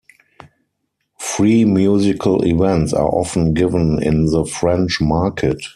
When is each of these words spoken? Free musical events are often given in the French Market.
Free 1.19 1.63
musical 1.63 2.43
events 2.43 2.91
are 2.91 3.05
often 3.07 3.53
given 3.53 4.01
in 4.01 4.25
the 4.25 4.45
French 4.45 4.99
Market. 4.99 5.61